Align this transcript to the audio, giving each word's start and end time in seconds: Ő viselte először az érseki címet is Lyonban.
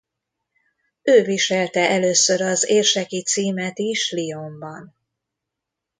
Ő 1.01 1.21
viselte 1.23 1.89
először 1.89 2.41
az 2.41 2.69
érseki 2.69 3.23
címet 3.23 3.79
is 3.79 4.11
Lyonban. 4.11 4.95